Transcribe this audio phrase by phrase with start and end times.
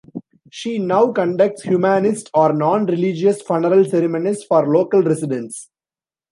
[0.49, 5.69] She now conducts humanist or non-religious funeral ceremonies for local residents.